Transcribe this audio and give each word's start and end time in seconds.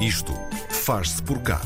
Isto 0.00 0.32
faz-se 0.70 1.22
por 1.22 1.42
cá. 1.42 1.60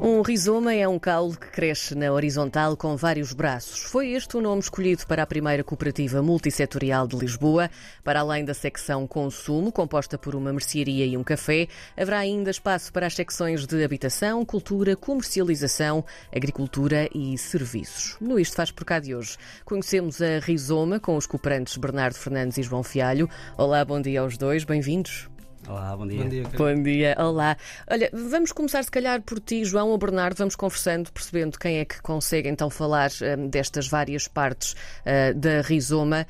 Um 0.00 0.22
rizoma 0.22 0.72
é 0.72 0.86
um 0.86 0.96
caule 0.96 1.36
que 1.36 1.48
cresce 1.48 1.94
na 1.96 2.12
horizontal 2.12 2.76
com 2.76 2.96
vários 2.96 3.32
braços. 3.32 3.80
Foi 3.80 4.12
este 4.12 4.36
o 4.36 4.40
nome 4.40 4.60
escolhido 4.60 5.04
para 5.08 5.24
a 5.24 5.26
primeira 5.26 5.64
cooperativa 5.64 6.22
multissetorial 6.22 7.08
de 7.08 7.16
Lisboa. 7.16 7.68
Para 8.04 8.20
além 8.20 8.44
da 8.44 8.54
secção 8.54 9.08
consumo, 9.08 9.72
composta 9.72 10.16
por 10.16 10.36
uma 10.36 10.52
mercearia 10.52 11.04
e 11.04 11.16
um 11.16 11.24
café, 11.24 11.66
haverá 11.96 12.20
ainda 12.20 12.50
espaço 12.50 12.92
para 12.92 13.06
as 13.06 13.14
secções 13.14 13.66
de 13.66 13.82
habitação, 13.82 14.44
cultura, 14.44 14.94
comercialização, 14.94 16.04
agricultura 16.32 17.08
e 17.12 17.36
serviços. 17.36 18.16
No 18.20 18.38
Isto 18.38 18.54
Faz 18.54 18.70
Por 18.70 18.84
Cá 18.84 19.00
de 19.00 19.16
hoje, 19.16 19.36
conhecemos 19.64 20.22
a 20.22 20.38
Rizoma 20.38 21.00
com 21.00 21.16
os 21.16 21.26
cooperantes 21.26 21.76
Bernardo 21.76 22.14
Fernandes 22.14 22.56
e 22.56 22.62
João 22.62 22.84
Fialho. 22.84 23.28
Olá, 23.58 23.84
bom 23.84 24.00
dia 24.00 24.20
aos 24.20 24.38
dois, 24.38 24.62
bem-vindos. 24.62 25.28
Olá, 25.68 25.94
bom 25.96 26.06
dia. 26.06 26.22
Bom 26.22 26.28
dia. 26.28 26.44
Bom 26.56 26.82
dia, 26.82 27.16
olá. 27.18 27.56
Olha, 27.88 28.10
vamos 28.12 28.50
começar 28.50 28.82
se 28.82 28.90
calhar 28.90 29.20
por 29.20 29.38
ti, 29.38 29.64
João 29.64 29.90
ou 29.90 29.98
Bernardo, 29.98 30.36
vamos 30.36 30.56
conversando, 30.56 31.12
percebendo 31.12 31.58
quem 31.58 31.78
é 31.78 31.84
que 31.84 32.00
consegue 32.00 32.48
então 32.48 32.70
falar 32.70 33.10
um, 33.38 33.48
destas 33.48 33.86
várias 33.86 34.26
partes 34.26 34.72
uh, 34.72 35.34
da 35.34 35.60
rizoma. 35.60 36.26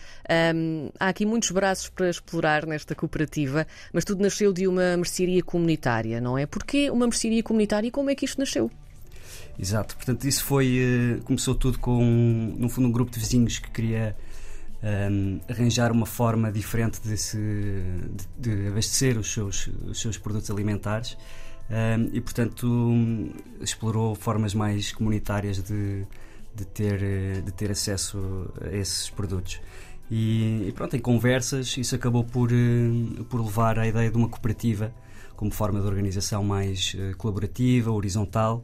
Um, 0.55 0.91
há 0.99 1.09
aqui 1.09 1.25
muitos 1.25 1.51
braços 1.53 1.89
para 1.89 2.11
explorar 2.11 2.67
nesta 2.67 2.95
cooperativa, 2.95 3.67
mas 3.93 4.05
tudo 4.05 4.21
nasceu 4.21 4.53
de 4.53 4.67
uma 4.67 4.97
mercearia 4.97 5.43
comunitária, 5.43 6.21
não 6.21 6.37
é? 6.37 6.45
Porquê 6.45 6.91
uma 6.91 7.07
mercearia 7.07 7.43
comunitária 7.43 7.87
e 7.87 7.91
como 7.91 8.11
é 8.11 8.15
que 8.15 8.25
isto 8.25 8.39
nasceu? 8.39 8.71
Exato, 9.59 9.95
portanto, 9.95 10.25
isso 10.25 10.45
foi. 10.45 11.19
Uh, 11.19 11.23
começou 11.23 11.55
tudo 11.55 11.79
com, 11.79 12.03
no 12.59 12.69
fundo, 12.69 12.89
um 12.89 12.93
grupo 12.93 13.13
de 13.13 13.21
vizinhos 13.21 13.59
que 13.59 13.71
queria 13.71 14.17
um, 14.83 15.41
arranjar 15.49 15.93
uma 15.93 16.07
forma 16.07 16.51
diferente 16.51 17.01
de, 17.01 17.17
se, 17.17 17.37
de, 18.39 18.55
de 18.55 18.69
abastecer 18.69 19.19
os 19.19 19.33
seus, 19.33 19.69
os 19.87 20.01
seus 20.01 20.17
produtos 20.17 20.51
alimentares 20.51 21.17
um, 21.71 22.11
e, 22.13 22.21
portanto, 22.21 22.67
explorou 23.61 24.15
formas 24.15 24.55
mais 24.55 24.93
comunitárias 24.93 25.63
de, 25.63 26.05
de, 26.55 26.65
ter, 26.67 27.43
de 27.43 27.53
ter 27.53 27.71
acesso 27.71 28.51
a 28.61 28.75
esses 28.75 29.11
produtos. 29.11 29.61
E, 30.11 30.67
e 30.67 30.73
pronto, 30.73 30.97
em 30.97 31.01
conversas, 31.01 31.77
isso 31.77 31.95
acabou 31.95 32.25
por, 32.25 32.51
por 33.29 33.41
levar 33.41 33.79
à 33.79 33.87
ideia 33.87 34.11
de 34.11 34.17
uma 34.17 34.29
cooperativa 34.29 34.93
como 35.41 35.51
forma 35.51 35.81
de 35.81 35.87
organização 35.87 36.45
mais 36.45 36.95
uh, 36.95 37.17
colaborativa, 37.17 37.91
horizontal, 37.91 38.63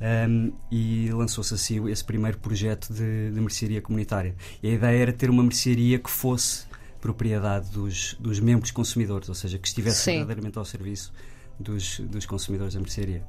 um, 0.00 0.52
e 0.70 1.10
lançou-se 1.12 1.54
assim 1.54 1.88
esse 1.88 2.04
primeiro 2.04 2.38
projeto 2.38 2.92
de, 2.92 3.30
de 3.30 3.40
mercearia 3.40 3.80
comunitária. 3.80 4.34
E 4.62 4.68
a 4.68 4.72
ideia 4.72 5.02
era 5.02 5.12
ter 5.12 5.30
uma 5.30 5.42
mercearia 5.42 5.98
que 5.98 6.10
fosse 6.10 6.66
propriedade 7.00 7.70
dos, 7.70 8.14
dos 8.14 8.40
membros 8.40 8.70
consumidores, 8.70 9.28
ou 9.28 9.34
seja, 9.34 9.58
que 9.58 9.68
estivesse 9.68 10.02
Sim. 10.02 10.12
verdadeiramente 10.18 10.58
ao 10.58 10.64
serviço 10.64 11.12
dos, 11.58 12.00
dos, 12.00 12.26
consumidores 12.26 12.74
da 12.74 12.80
mercearia. 12.80 13.22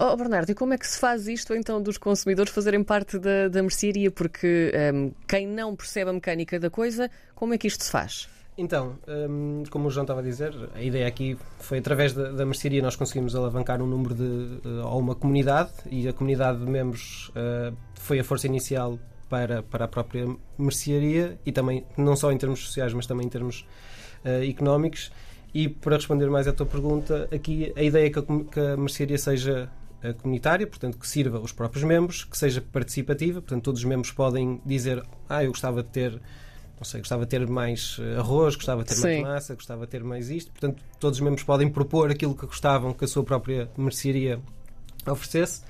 Oh, 0.00 0.16
Bernardo, 0.16 0.50
e 0.50 0.54
como 0.54 0.72
é 0.72 0.78
que 0.78 0.86
se 0.86 0.98
faz 0.98 1.28
isto 1.28 1.54
então 1.54 1.82
dos 1.82 1.98
consumidores 1.98 2.52
fazerem 2.52 2.82
parte 2.82 3.18
da, 3.18 3.48
da 3.48 3.62
mercearia? 3.62 4.10
Porque 4.10 4.72
um, 4.94 5.12
quem 5.28 5.46
não 5.46 5.76
percebe 5.76 6.10
a 6.10 6.12
mecânica 6.12 6.58
da 6.58 6.70
coisa, 6.70 7.10
como 7.34 7.52
é 7.52 7.58
que 7.58 7.66
isto 7.66 7.84
se 7.84 7.90
faz? 7.90 8.28
Então, 8.56 8.96
um, 9.08 9.64
como 9.68 9.88
o 9.88 9.90
João 9.90 10.04
estava 10.04 10.20
a 10.20 10.22
dizer, 10.22 10.54
a 10.74 10.82
ideia 10.82 11.08
aqui 11.08 11.36
foi 11.58 11.78
através 11.78 12.12
da, 12.12 12.30
da 12.30 12.46
mercearia 12.46 12.80
nós 12.80 12.94
conseguimos 12.94 13.34
alavancar 13.34 13.82
um 13.82 13.86
número 13.86 14.14
de 14.14 14.22
uh, 14.68 14.82
a 14.82 14.96
uma 14.96 15.16
comunidade 15.16 15.72
e 15.90 16.06
a 16.06 16.12
comunidade 16.12 16.60
de 16.60 16.70
membros 16.70 17.30
uh, 17.30 17.76
foi 17.96 18.20
a 18.20 18.24
força 18.24 18.46
inicial 18.46 18.96
para, 19.28 19.64
para 19.64 19.86
a 19.86 19.88
própria 19.88 20.24
mercearia 20.56 21.36
e 21.44 21.50
também 21.50 21.84
não 21.96 22.14
só 22.14 22.30
em 22.30 22.38
termos 22.38 22.60
sociais, 22.60 22.94
mas 22.94 23.06
também 23.08 23.26
em 23.26 23.30
termos 23.30 23.66
uh, 24.24 24.48
económicos. 24.48 25.10
E 25.52 25.68
para 25.68 25.96
responder 25.96 26.30
mais 26.30 26.46
à 26.46 26.52
tua 26.52 26.66
pergunta, 26.66 27.28
aqui 27.32 27.72
a 27.76 27.82
ideia 27.82 28.06
é 28.06 28.10
que 28.10 28.18
a, 28.20 28.22
que 28.22 28.60
a 28.60 28.76
mercearia 28.76 29.18
seja 29.18 29.68
comunitária, 30.20 30.66
portanto 30.66 30.98
que 30.98 31.08
sirva 31.08 31.40
os 31.40 31.50
próprios 31.50 31.82
membros, 31.82 32.24
que 32.24 32.36
seja 32.36 32.60
participativa, 32.60 33.40
portanto 33.40 33.62
todos 33.62 33.80
os 33.80 33.86
membros 33.86 34.12
podem 34.12 34.60
dizer, 34.66 35.02
ah, 35.28 35.42
eu 35.42 35.50
gostava 35.50 35.82
de 35.82 35.88
ter 35.88 36.20
não 36.76 36.84
sei, 36.84 37.00
gostava 37.00 37.24
de 37.24 37.30
ter 37.30 37.46
mais 37.46 37.98
eh, 38.00 38.18
arroz, 38.18 38.56
gostava 38.56 38.82
de 38.82 38.88
ter 38.88 38.94
Sim. 38.94 39.22
mais 39.22 39.22
massa, 39.22 39.54
gostava 39.54 39.84
de 39.86 39.90
ter 39.90 40.04
mais 40.04 40.30
isto. 40.30 40.50
Portanto, 40.50 40.82
todos 40.98 41.18
os 41.18 41.24
membros 41.24 41.44
podem 41.44 41.68
propor 41.68 42.10
aquilo 42.10 42.34
que 42.34 42.46
gostavam 42.46 42.92
que 42.92 43.04
a 43.04 43.08
sua 43.08 43.24
própria 43.24 43.70
mercearia 43.76 44.40
oferecesse. 45.06 45.62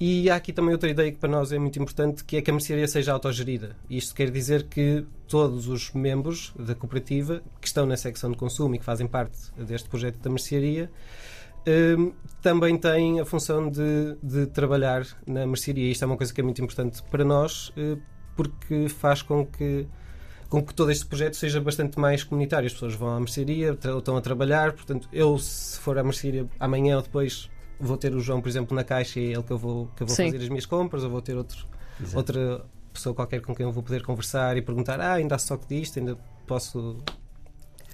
E 0.00 0.28
há 0.28 0.34
aqui 0.34 0.52
também 0.52 0.72
outra 0.72 0.90
ideia 0.90 1.12
que 1.12 1.18
para 1.18 1.28
nós 1.28 1.52
é 1.52 1.58
muito 1.58 1.80
importante, 1.80 2.24
que 2.24 2.36
é 2.36 2.42
que 2.42 2.50
a 2.50 2.52
mercearia 2.52 2.88
seja 2.88 3.12
autogerida. 3.12 3.76
Isto 3.88 4.14
quer 4.14 4.30
dizer 4.30 4.64
que 4.64 5.06
todos 5.28 5.68
os 5.68 5.92
membros 5.92 6.52
da 6.58 6.74
cooperativa 6.74 7.40
que 7.60 7.68
estão 7.68 7.86
na 7.86 7.96
secção 7.96 8.30
de 8.30 8.36
consumo 8.36 8.74
e 8.74 8.78
que 8.78 8.84
fazem 8.84 9.06
parte 9.06 9.38
deste 9.56 9.88
projeto 9.88 10.18
da 10.18 10.28
mercearia 10.28 10.90
um, 11.96 12.12
também 12.40 12.76
têm 12.76 13.20
a 13.20 13.24
função 13.24 13.70
de, 13.70 14.16
de, 14.22 14.46
trabalhar 14.46 15.06
na 15.24 15.46
mercearia. 15.46 15.90
Isto 15.90 16.02
é 16.02 16.06
uma 16.06 16.16
coisa 16.16 16.34
que 16.34 16.40
é 16.40 16.44
muito 16.44 16.60
importante 16.60 17.00
para 17.04 17.24
nós, 17.24 17.68
uh, 17.68 18.00
porque 18.34 18.88
faz 18.88 19.22
com 19.22 19.46
que 19.46 19.86
com 20.52 20.62
que 20.62 20.74
todo 20.74 20.92
este 20.92 21.06
projeto 21.06 21.34
seja 21.34 21.62
bastante 21.62 21.98
mais 21.98 22.22
comunitário. 22.22 22.66
As 22.66 22.74
pessoas 22.74 22.94
vão 22.94 23.08
à 23.08 23.18
mercearia, 23.18 23.70
estão 23.72 24.18
a 24.18 24.20
trabalhar, 24.20 24.74
portanto, 24.74 25.08
eu, 25.10 25.38
se 25.38 25.80
for 25.80 25.96
à 25.96 26.04
mercearia 26.04 26.46
amanhã 26.60 26.96
ou 26.96 27.02
depois, 27.02 27.48
vou 27.80 27.96
ter 27.96 28.14
o 28.14 28.20
João, 28.20 28.42
por 28.42 28.50
exemplo, 28.50 28.76
na 28.76 28.84
caixa 28.84 29.18
e 29.18 29.28
é 29.28 29.32
ele 29.32 29.42
que 29.42 29.50
eu 29.50 29.56
vou, 29.56 29.86
que 29.96 30.02
eu 30.02 30.06
vou 30.06 30.14
fazer 30.14 30.36
as 30.36 30.48
minhas 30.50 30.66
compras, 30.66 31.04
ou 31.04 31.10
vou 31.10 31.22
ter 31.22 31.38
outro, 31.38 31.66
outra 32.12 32.66
pessoa 32.92 33.14
qualquer 33.14 33.40
com 33.40 33.54
quem 33.54 33.64
eu 33.64 33.72
vou 33.72 33.82
poder 33.82 34.02
conversar 34.02 34.58
e 34.58 34.60
perguntar: 34.60 35.00
ah, 35.00 35.14
ainda 35.14 35.34
há 35.34 35.38
estoque 35.38 35.66
disto, 35.66 35.98
ainda 35.98 36.18
posso. 36.46 36.98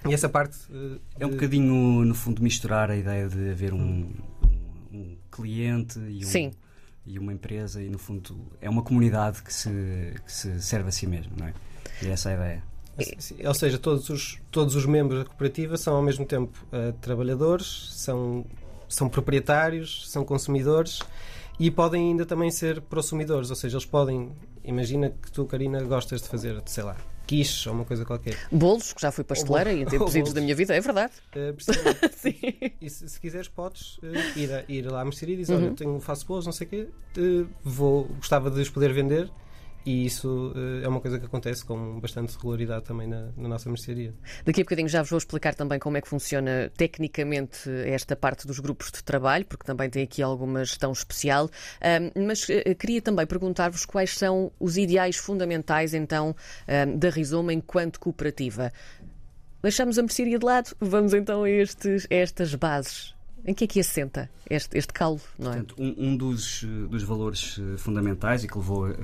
E 0.05 0.13
essa 0.13 0.27
parte. 0.27 0.57
De... 0.69 0.99
É 1.17 1.25
um 1.25 1.29
bocadinho, 1.29 2.03
no 2.03 2.13
fundo, 2.13 2.43
misturar 2.43 2.91
a 2.91 2.97
ideia 2.97 3.29
de 3.29 3.51
haver 3.51 3.73
um, 3.73 4.11
um, 4.43 4.97
um 4.97 5.17
cliente 5.31 5.97
e 5.97 6.25
um. 6.25 6.27
Sim 6.27 6.51
e 7.05 7.17
uma 7.17 7.33
empresa 7.33 7.81
e 7.81 7.89
no 7.89 7.97
fundo 7.97 8.51
é 8.61 8.69
uma 8.69 8.83
comunidade 8.83 9.41
que 9.41 9.51
se, 9.51 9.69
que 10.23 10.31
se 10.31 10.61
serve 10.61 10.89
a 10.89 10.91
si 10.91 11.07
mesmo, 11.07 11.33
não 11.35 11.47
é? 11.47 11.53
E 12.01 12.07
essa 12.07 12.29
é 12.29 12.33
a 12.33 12.35
ideia. 12.35 12.63
Ou 13.45 13.53
seja, 13.53 13.77
todos 13.77 14.09
os, 14.09 14.37
todos 14.51 14.75
os 14.75 14.85
membros 14.85 15.19
da 15.19 15.25
cooperativa 15.25 15.77
são 15.77 15.95
ao 15.95 16.01
mesmo 16.01 16.25
tempo 16.25 16.65
uh, 16.73 16.91
trabalhadores, 16.99 17.89
são, 17.93 18.45
são 18.87 19.07
proprietários, 19.07 20.09
são 20.09 20.25
consumidores 20.25 20.99
e 21.59 21.69
podem 21.69 22.09
ainda 22.09 22.25
também 22.25 22.49
ser 22.51 22.81
prosumidores, 22.81 23.49
ou 23.49 23.55
seja, 23.55 23.75
eles 23.75 23.85
podem, 23.85 24.31
imagina 24.63 25.09
que 25.09 25.31
tu, 25.31 25.45
Karina, 25.45 25.83
gostas 25.83 26.21
de 26.21 26.29
fazer, 26.29 26.61
sei 26.65 26.83
lá, 26.83 26.95
quiche 27.27 27.69
ou 27.69 27.75
uma 27.75 27.85
coisa 27.85 28.05
qualquer. 28.05 28.37
Bolos, 28.51 28.93
que 28.93 29.01
já 29.01 29.11
fui 29.11 29.23
pasteleira 29.23 29.71
e 29.71 29.81
em 29.81 29.85
tempos 29.85 30.15
idos 30.15 30.33
da 30.33 30.41
minha 30.41 30.55
vida, 30.55 30.73
é 30.73 30.81
verdade. 30.81 31.13
Uh, 31.35 31.55
Sim. 32.15 32.35
E 32.81 32.89
se, 32.89 33.07
se, 33.07 33.19
quiseres, 33.19 33.47
podes 33.47 33.97
uh, 33.97 34.39
ir, 34.39 34.51
a, 34.51 34.63
ir 34.67 34.89
lá 34.89 35.01
à 35.01 35.05
mercearia 35.05 35.35
e 35.35 35.37
dizer: 35.37 35.53
uhum. 35.53 35.59
Olha, 35.59 35.67
eu 35.67 35.75
tenho, 35.75 35.99
faço 35.99 36.25
bolos, 36.25 36.45
não 36.45 36.53
sei 36.53 36.65
o 36.65 36.69
quê, 36.69 36.87
uh, 37.17 37.47
vou, 37.63 38.05
gostava 38.05 38.49
de 38.49 38.59
os 38.61 38.69
poder 38.69 38.93
vender 38.93 39.29
e 39.89 40.05
isso 40.05 40.53
uh, 40.55 40.83
é 40.83 40.87
uma 40.87 41.01
coisa 41.01 41.19
que 41.19 41.25
acontece 41.25 41.65
com 41.65 41.99
bastante 41.99 42.35
regularidade 42.35 42.85
também 42.85 43.07
na, 43.07 43.29
na, 43.35 43.49
nossa 43.49 43.67
mercearia. 43.69 44.13
Daqui 44.45 44.61
a 44.61 44.63
bocadinho 44.63 44.87
já 44.87 45.01
vos 45.01 45.09
vou 45.09 45.17
explicar 45.17 45.55
também 45.55 45.79
como 45.79 45.97
é 45.97 46.01
que 46.01 46.07
funciona 46.07 46.71
tecnicamente 46.77 47.67
esta 47.85 48.15
parte 48.15 48.45
dos 48.45 48.59
grupos 48.59 48.91
de 48.91 49.03
trabalho, 49.03 49.47
porque 49.47 49.65
também 49.65 49.89
tem 49.89 50.03
aqui 50.03 50.21
alguma 50.21 50.63
gestão 50.63 50.91
especial. 50.91 51.49
mas 52.27 52.43
uh, 52.43 52.75
queria 52.77 53.01
também 53.01 53.25
perguntar-vos 53.25 53.83
quais 53.83 54.15
são 54.15 54.51
os 54.59 54.77
ideais 54.77 55.15
fundamentais, 55.15 55.95
então, 55.95 56.35
da 56.97 57.09
Rizoma 57.09 57.51
enquanto 57.51 57.99
cooperativa. 57.99 58.71
Deixamos 59.63 59.97
a 59.97 60.03
mercearia 60.03 60.37
de 60.37 60.45
lado, 60.45 60.75
vamos 60.79 61.13
então 61.13 61.43
a, 61.43 61.49
estes, 61.49 62.05
a 62.11 62.15
estas 62.15 62.53
bases. 62.53 63.15
Em 63.45 63.53
que 63.53 63.63
é 63.63 63.67
que 63.67 63.79
assenta 63.79 64.29
este, 64.49 64.77
este 64.77 64.93
calo? 64.93 65.19
Não 65.37 65.51
é? 65.51 65.55
Portanto, 65.55 65.75
um, 65.79 65.95
um 65.97 66.17
dos, 66.17 66.63
dos 66.89 67.03
valores 67.03 67.59
eh, 67.59 67.77
fundamentais 67.77 68.43
e 68.43 68.47
que 68.47 68.57
levou 68.57 68.89
uh, 68.89 68.95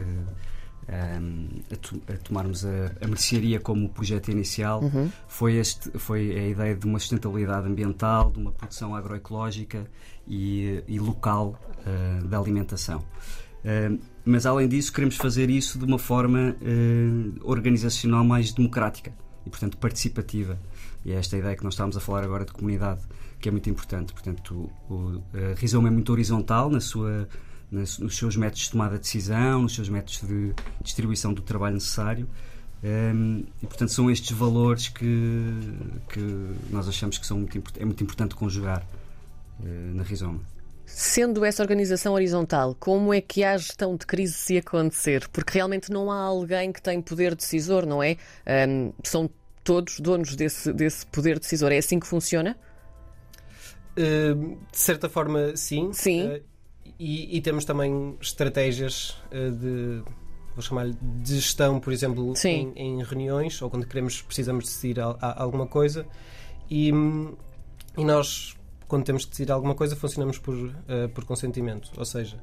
um, 0.87 1.47
a, 1.71 2.13
a, 2.13 2.17
tomarmos 2.17 2.65
a, 2.65 2.91
a 3.01 3.07
mercearia 3.07 3.59
como 3.59 3.89
projeto 3.89 4.29
inicial 4.29 4.83
uhum. 4.83 5.09
foi, 5.27 5.55
este, 5.55 5.89
foi 5.97 6.37
a 6.37 6.47
ideia 6.47 6.75
de 6.75 6.85
uma 6.85 6.99
sustentabilidade 6.99 7.67
ambiental, 7.67 8.31
de 8.31 8.39
uma 8.39 8.51
produção 8.51 8.95
agroecológica 8.95 9.85
e, 10.27 10.83
e 10.87 10.99
local 10.99 11.59
uh, 11.79 12.27
da 12.27 12.37
alimentação. 12.37 12.99
Uh, 12.99 13.99
mas 14.23 14.45
além 14.45 14.67
disso, 14.67 14.93
queremos 14.93 15.15
fazer 15.15 15.49
isso 15.49 15.79
de 15.79 15.85
uma 15.85 15.99
forma 15.99 16.55
uh, 16.61 17.49
organizacional 17.49 18.23
mais 18.23 18.51
democrática 18.51 19.11
e, 19.45 19.49
portanto, 19.49 19.77
participativa. 19.77 20.59
E 21.03 21.11
é 21.11 21.15
esta 21.15 21.37
ideia 21.37 21.55
que 21.55 21.63
nós 21.63 21.73
estamos 21.73 21.95
a 21.97 21.99
falar 21.99 22.23
agora 22.23 22.45
de 22.45 22.51
comunidade, 22.51 23.01
que 23.45 23.49
é 23.49 23.51
muito 23.51 23.69
importante. 23.69 24.11
Portanto, 24.11 24.71
o, 24.89 24.93
o 24.93 25.21
Rizoma 25.55 25.87
é 25.87 25.91
muito 25.91 26.11
horizontal 26.11 26.67
na 26.67 26.79
sua 26.81 27.29
nos 27.71 28.15
seus 28.15 28.35
métodos 28.35 28.63
de 28.63 28.71
tomada 28.71 28.95
de 28.95 29.01
decisão, 29.01 29.63
nos 29.63 29.75
seus 29.75 29.87
métodos 29.89 30.21
de 30.21 30.53
distribuição 30.81 31.31
do 31.31 31.43
trabalho 31.43 31.75
necessário. 31.75 32.27
Um, 32.83 33.43
e 33.61 33.67
portanto 33.67 33.89
são 33.89 34.09
estes 34.09 34.35
valores 34.35 34.87
que, 34.87 35.05
que 36.09 36.19
nós 36.71 36.87
achamos 36.87 37.17
que 37.17 37.25
são 37.25 37.37
muito, 37.37 37.61
é 37.79 37.85
muito 37.85 38.03
importante 38.03 38.33
conjugar 38.35 38.83
uh, 39.59 39.95
na 39.95 40.03
Rizoma. 40.03 40.39
Sendo 40.85 41.43
essa 41.45 41.61
organização 41.61 42.13
horizontal, 42.13 42.75
como 42.79 43.13
é 43.13 43.21
que 43.21 43.43
há 43.43 43.57
gestão 43.57 43.95
de 43.95 44.05
crise 44.07 44.33
se 44.33 44.57
acontecer? 44.57 45.27
Porque 45.29 45.53
realmente 45.53 45.91
não 45.91 46.11
há 46.11 46.19
alguém 46.19 46.71
que 46.71 46.81
tem 46.81 47.01
poder 47.01 47.35
decisor, 47.35 47.85
não 47.85 48.01
é? 48.01 48.17
Um, 48.67 48.91
são 49.03 49.29
todos 49.63 49.99
donos 49.99 50.35
desse, 50.35 50.71
desse 50.73 51.05
poder 51.07 51.39
decisor. 51.39 51.71
É 51.71 51.77
assim 51.77 51.99
que 51.99 52.07
funciona? 52.07 52.55
Uh, 53.97 54.57
de 54.71 54.77
certa 54.77 55.07
forma, 55.07 55.55
sim. 55.55 55.93
Sim. 55.93 56.27
Uh, 56.27 56.41
e, 56.99 57.37
e, 57.37 57.41
temos 57.41 57.63
também 57.65 58.17
estratégias 58.21 59.17
uh, 59.31 59.51
de 59.51 60.03
vou 60.53 60.61
chamar 60.61 60.89
de 60.89 61.35
gestão, 61.35 61.79
por 61.79 61.91
exemplo, 61.91 62.33
em, 62.45 62.71
em, 62.75 63.03
reuniões 63.03 63.61
ou 63.61 63.69
quando 63.69 63.85
queremos 63.85 64.21
precisamos 64.21 64.65
decidir 64.65 65.01
a, 65.01 65.17
a, 65.19 65.43
alguma 65.43 65.67
coisa 65.67 66.05
e, 66.69 66.93
e, 67.97 68.05
nós 68.05 68.55
quando 68.87 69.03
temos 69.03 69.25
que 69.25 69.31
decidir 69.31 69.51
alguma 69.51 69.75
coisa 69.75 69.97
funcionamos 69.97 70.37
por, 70.37 70.55
por 71.13 71.25
consentimento, 71.25 71.91
ou 71.97 72.05
seja, 72.05 72.37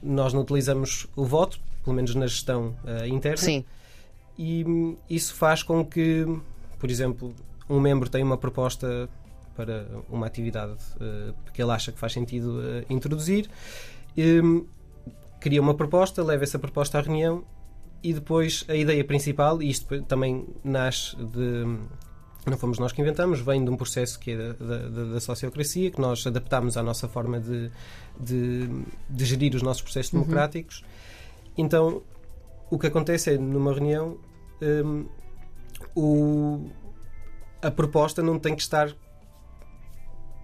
nós 0.00 0.32
não 0.32 0.42
utilizamos 0.42 1.06
o 1.14 1.26
voto, 1.26 1.60
pelo 1.82 1.96
menos 1.96 2.14
na 2.14 2.26
gestão 2.26 2.74
interna. 3.06 3.36
Sim. 3.36 3.64
E 4.38 4.64
isso 5.10 5.34
faz 5.34 5.62
com 5.62 5.84
que, 5.84 6.24
por 6.78 6.88
exemplo, 6.88 7.34
um 7.68 7.80
membro 7.80 8.08
tenha 8.08 8.24
uma 8.24 8.38
proposta 8.38 9.10
para 9.56 9.86
uma 10.08 10.26
atividade 10.26 10.78
uh, 10.96 11.34
que 11.52 11.62
ele 11.62 11.70
acha 11.70 11.92
que 11.92 11.98
faz 11.98 12.12
sentido 12.12 12.60
uh, 12.60 12.92
introduzir. 12.92 13.48
Um, 14.16 14.66
cria 15.40 15.60
uma 15.60 15.74
proposta, 15.74 16.22
leva 16.22 16.44
essa 16.44 16.58
proposta 16.58 16.98
à 16.98 17.02
reunião 17.02 17.44
e 18.02 18.12
depois 18.12 18.64
a 18.68 18.74
ideia 18.74 19.02
principal, 19.02 19.62
e 19.62 19.70
isto 19.70 20.02
também 20.02 20.46
nasce 20.62 21.16
de. 21.16 21.78
Não 22.46 22.58
fomos 22.58 22.78
nós 22.78 22.92
que 22.92 23.00
inventamos, 23.00 23.40
vem 23.40 23.64
de 23.64 23.70
um 23.70 23.76
processo 23.76 24.20
que 24.20 24.32
é 24.32 24.36
da, 24.36 24.52
da, 24.52 25.04
da 25.14 25.20
sociocracia, 25.20 25.90
que 25.90 25.98
nós 25.98 26.26
adaptamos 26.26 26.76
à 26.76 26.82
nossa 26.82 27.08
forma 27.08 27.40
de, 27.40 27.70
de, 28.20 28.68
de 29.08 29.24
gerir 29.24 29.54
os 29.54 29.62
nossos 29.62 29.80
processos 29.80 30.12
uhum. 30.12 30.20
democráticos. 30.20 30.84
Então, 31.56 32.02
o 32.70 32.78
que 32.78 32.86
acontece 32.86 33.32
é, 33.32 33.38
numa 33.38 33.72
reunião, 33.72 34.18
um, 34.60 35.06
o, 35.94 36.70
a 37.62 37.70
proposta 37.70 38.22
não 38.22 38.38
tem 38.38 38.54
que 38.54 38.60
estar 38.60 38.94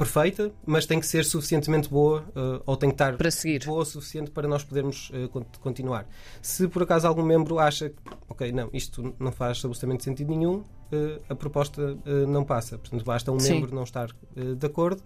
perfeita, 0.01 0.51
mas 0.65 0.87
tem 0.87 0.99
que 0.99 1.07
ser 1.07 1.27
suficientemente 1.27 1.87
boa 1.91 2.25
uh, 2.35 2.63
ou 2.65 2.75
tem 2.75 2.89
que 2.89 2.95
estar 2.95 3.19
para 3.19 3.31
seguir. 3.31 3.67
boa 3.67 3.83
o 3.83 3.85
suficiente 3.85 4.31
para 4.31 4.49
nós 4.49 4.65
podermos 4.65 5.11
uh, 5.11 5.29
continuar. 5.61 6.09
Se 6.41 6.67
por 6.67 6.85
acaso 6.85 7.07
algum 7.07 7.23
membro 7.23 7.59
acha 7.59 7.91
que, 7.91 7.97
ok, 8.27 8.51
não, 8.51 8.71
isto 8.73 9.15
não 9.19 9.31
faz 9.31 9.59
absolutamente 9.59 10.03
sentido 10.03 10.31
nenhum, 10.31 10.55
uh, 10.55 11.21
a 11.29 11.35
proposta 11.35 11.99
não 12.27 12.45
passa. 12.45 12.79
Portanto, 12.79 13.05
basta 13.05 13.31
um 13.31 13.39
Sim. 13.39 13.55
membro 13.55 13.75
não 13.75 13.83
estar 13.83 14.09
de 14.35 14.67
acordo, 14.67 15.03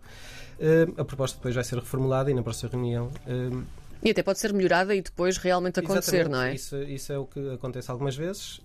a 0.96 1.04
proposta 1.04 1.36
depois 1.38 1.54
vai 1.54 1.64
ser 1.64 1.76
reformulada 1.76 2.30
e 2.30 2.34
na 2.34 2.42
próxima 2.42 2.70
reunião. 2.70 3.10
E 4.02 4.10
até 4.10 4.22
pode 4.22 4.38
ser 4.38 4.52
melhorada 4.52 4.94
e 4.94 5.00
depois 5.00 5.38
realmente 5.38 5.80
acontecer, 5.80 6.20
Exatamente. 6.20 6.30
não 6.30 6.42
é? 6.42 6.54
Isso, 6.54 6.76
isso, 6.82 7.12
é 7.12 7.18
o 7.18 7.26
que 7.26 7.54
acontece 7.54 7.90
algumas 7.90 8.14
vezes, 8.14 8.60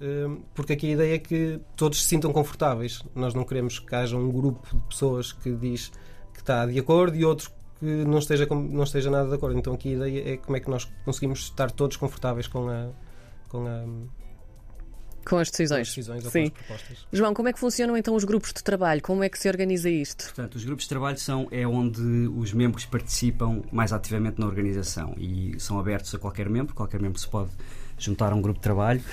porque 0.54 0.74
aqui 0.74 0.88
a 0.88 0.92
ideia 0.92 1.16
é 1.16 1.20
que 1.20 1.60
todos 1.75 2.04
se 2.04 2.08
sintam 2.08 2.32
confortáveis. 2.32 3.02
Nós 3.16 3.34
não 3.34 3.44
queremos 3.44 3.80
que 3.80 3.96
haja 3.96 4.18
um 4.18 4.32
grupo 4.32 4.68
de 4.75 4.84
pessoas 4.84 5.32
que 5.32 5.52
diz 5.56 5.92
que 6.39 6.44
está 6.44 6.65
de 6.65 6.80
acordo 6.80 7.18
e 7.18 7.25
outro 7.25 7.51
que 7.80 7.86
não 7.86 8.19
esteja, 8.19 8.45
não 8.45 8.83
esteja 8.83 9.12
nada 9.12 9.30
de 9.30 9.36
acordo. 9.36 9.57
Então 9.57 9.74
aqui 9.74 9.89
a 9.89 10.07
ideia 10.07 10.33
é 10.33 10.38
como 10.38 10.56
é 10.57 10.59
que 10.59 10.69
nós 10.69 10.86
conseguimos 11.06 11.39
estar 11.39 11.69
todos 11.71 11.97
confortáveis 11.97 12.47
com 12.47 12.69
a. 12.69 12.89
Com 13.50 13.68
a 13.68 13.83
com 15.27 15.38
as 15.38 15.51
decisões. 15.51 15.77
Com 15.77 15.81
as 15.81 15.88
decisões 15.89 16.24
Sim. 16.24 16.45
ou 16.45 16.51
com 16.51 16.57
as 16.57 16.65
propostas. 16.65 17.07
João, 17.12 17.33
como 17.33 17.50
é 17.50 17.53
que 17.53 17.59
funcionam 17.59 17.95
então 17.95 18.15
os 18.15 18.24
grupos 18.24 18.53
de 18.53 18.63
trabalho? 18.63 19.01
Como 19.01 19.24
é 19.24 19.30
que 19.30 19.38
se 19.38 19.47
organiza 19.47 19.89
isto? 19.89 20.25
Portanto, 20.25 20.56
os 20.56 20.65
grupos 20.65 20.86
de 20.86 20.89
trabalho 20.89 21.19
são 21.19 21.47
é 21.51 21.68
onde 21.68 22.01
os 22.01 22.53
membros 22.53 22.86
participam 22.86 23.62
mais 23.71 23.94
ativamente 23.94 24.39
na 24.39 24.47
organização 24.47 25.13
e 25.18 25.56
são 25.59 25.80
abertos 25.80 26.15
a 26.15 26.18
qualquer 26.18 26.50
membro, 26.50 26.74
qualquer 26.74 27.01
membro 27.01 27.19
se 27.19 27.27
pode 27.27 27.51
juntar 27.97 28.31
a 28.31 28.36
um 28.36 28.41
grupo 28.41 28.59
de 28.59 28.63
trabalho. 28.63 29.03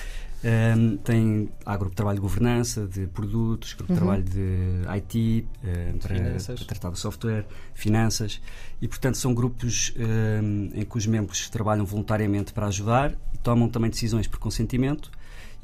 Um, 0.43 0.97
tem, 0.97 1.49
há 1.65 1.75
grupo 1.75 1.91
de 1.91 1.95
trabalho 1.95 2.17
de 2.17 2.21
governança, 2.21 2.87
de 2.87 3.07
produtos, 3.07 3.73
grupo 3.73 3.91
de 3.91 3.99
uhum. 3.99 4.05
trabalho 4.05 4.23
de 4.23 4.87
IT, 4.87 5.47
um, 5.63 5.97
para, 5.97 6.15
para, 6.15 6.65
tratar 6.65 6.89
do 6.91 6.97
software, 6.97 7.45
finanças, 7.73 8.39
e 8.79 8.87
portanto 8.87 9.17
são 9.17 9.33
grupos 9.33 9.93
um, 9.97 10.69
em 10.75 10.85
que 10.85 10.97
os 10.97 11.07
membros 11.07 11.49
trabalham 11.49 11.85
voluntariamente 11.85 12.53
para 12.53 12.67
ajudar 12.67 13.13
e 13.33 13.37
tomam 13.39 13.67
também 13.67 13.89
decisões 13.89 14.27
por 14.27 14.37
consentimento 14.37 15.09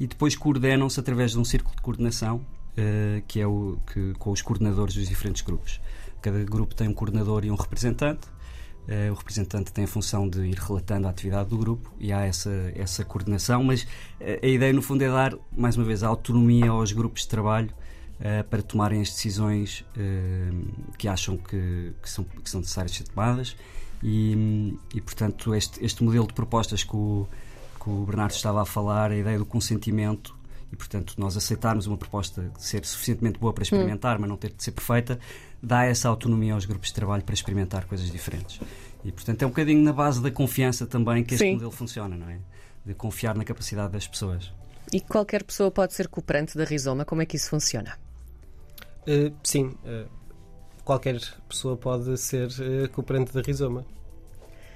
e 0.00 0.08
depois 0.08 0.34
coordenam-se 0.34 0.98
através 0.98 1.30
de 1.30 1.38
um 1.38 1.44
círculo 1.44 1.76
de 1.76 1.82
coordenação 1.82 2.36
uh, 2.38 3.22
que 3.28 3.40
é 3.40 3.46
o 3.46 3.78
que 3.92 4.14
com 4.14 4.32
os 4.32 4.42
coordenadores 4.42 4.94
dos 4.94 5.08
diferentes 5.08 5.42
grupos. 5.42 5.80
Cada 6.20 6.42
grupo 6.42 6.74
tem 6.74 6.88
um 6.88 6.94
coordenador 6.94 7.44
e 7.44 7.50
um 7.50 7.54
representante 7.54 8.26
Uh, 8.86 9.10
o 9.12 9.14
representante 9.14 9.72
tem 9.72 9.84
a 9.84 9.88
função 9.88 10.28
de 10.28 10.40
ir 10.40 10.58
relatando 10.58 11.06
a 11.06 11.10
atividade 11.10 11.48
do 11.48 11.56
grupo 11.56 11.90
e 11.98 12.12
há 12.12 12.20
essa, 12.20 12.50
essa 12.74 13.02
coordenação, 13.02 13.64
mas 13.64 13.82
uh, 13.82 13.86
a 14.42 14.46
ideia, 14.46 14.74
no 14.74 14.82
fundo, 14.82 15.02
é 15.02 15.08
dar, 15.08 15.34
mais 15.56 15.76
uma 15.76 15.84
vez, 15.86 16.02
a 16.02 16.08
autonomia 16.08 16.70
aos 16.70 16.92
grupos 16.92 17.22
de 17.22 17.28
trabalho 17.28 17.70
uh, 18.20 18.44
para 18.44 18.62
tomarem 18.62 19.00
as 19.00 19.08
decisões 19.08 19.84
que 20.98 21.08
acham 21.08 21.38
que, 21.38 21.92
que, 22.02 22.10
são, 22.10 22.24
que 22.24 22.50
são 22.50 22.60
necessárias 22.60 22.94
ser 22.94 23.04
tomadas. 23.04 23.56
E, 24.02 24.76
e 24.94 25.00
portanto, 25.00 25.54
este, 25.54 25.82
este 25.82 26.04
modelo 26.04 26.26
de 26.26 26.34
propostas 26.34 26.84
que 26.84 26.94
o, 26.94 27.26
que 27.82 27.88
o 27.88 28.04
Bernardo 28.04 28.32
estava 28.32 28.60
a 28.60 28.66
falar, 28.66 29.10
a 29.10 29.16
ideia 29.16 29.38
do 29.38 29.46
consentimento 29.46 30.36
e, 30.74 30.76
portanto, 30.76 31.14
nós 31.16 31.36
aceitarmos 31.36 31.86
uma 31.86 31.96
proposta 31.96 32.42
de 32.42 32.64
ser 32.64 32.84
suficientemente 32.84 33.38
boa 33.38 33.52
para 33.52 33.62
experimentar, 33.62 34.16
hum. 34.16 34.22
mas 34.22 34.28
não 34.28 34.36
ter 34.36 34.52
de 34.52 34.62
ser 34.62 34.72
perfeita, 34.72 35.20
dá 35.62 35.84
essa 35.84 36.08
autonomia 36.08 36.52
aos 36.52 36.64
grupos 36.64 36.88
de 36.88 36.94
trabalho 36.94 37.22
para 37.22 37.32
experimentar 37.32 37.84
coisas 37.86 38.10
diferentes. 38.10 38.60
E, 39.04 39.12
portanto, 39.12 39.40
é 39.42 39.46
um 39.46 39.50
bocadinho 39.50 39.80
na 39.84 39.92
base 39.92 40.20
da 40.20 40.32
confiança 40.32 40.84
também 40.84 41.22
que 41.22 41.34
este 41.34 41.46
Sim. 41.46 41.52
modelo 41.52 41.70
funciona, 41.70 42.16
não 42.16 42.28
é? 42.28 42.40
De 42.84 42.92
confiar 42.92 43.36
na 43.36 43.44
capacidade 43.44 43.92
das 43.92 44.08
pessoas. 44.08 44.52
E 44.92 45.00
qualquer 45.00 45.44
pessoa 45.44 45.70
pode 45.70 45.94
ser 45.94 46.08
cooperante 46.08 46.58
da 46.58 46.64
Rizoma? 46.64 47.04
Como 47.04 47.22
é 47.22 47.26
que 47.26 47.36
isso 47.36 47.50
funciona? 47.50 47.96
Uh, 49.06 49.32
sim, 49.44 49.76
uh, 49.84 50.08
qualquer 50.84 51.20
pessoa 51.48 51.76
pode 51.76 52.18
ser 52.18 52.48
uh, 52.48 52.90
cooperante 52.90 53.32
da 53.32 53.42
Rizoma. 53.42 53.86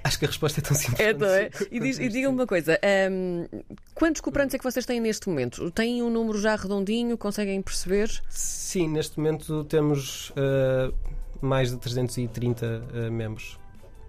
Acho 0.08 0.18
que 0.18 0.24
a 0.24 0.28
resposta 0.28 0.60
é 0.60 0.62
tão 0.62 0.74
simples. 0.74 1.00
É, 1.00 1.12
não 1.12 1.28
é? 1.28 1.50
E, 1.70 1.78
diz, 1.78 1.98
e 1.98 2.08
diga-me 2.08 2.34
uma 2.34 2.46
coisa: 2.46 2.80
um, 3.10 3.46
quantos 3.94 4.22
cooperantes 4.22 4.54
é 4.54 4.58
que 4.58 4.64
vocês 4.64 4.86
têm 4.86 5.00
neste 5.00 5.28
momento? 5.28 5.70
Têm 5.70 6.02
um 6.02 6.08
número 6.08 6.40
já 6.40 6.56
redondinho? 6.56 7.18
Conseguem 7.18 7.60
perceber? 7.60 8.10
Sim, 8.30 8.88
neste 8.88 9.18
momento 9.18 9.64
temos 9.64 10.30
uh, 10.30 10.94
mais 11.42 11.70
de 11.70 11.76
330 11.76 12.66
uh, 12.66 13.12
membros. 13.12 13.58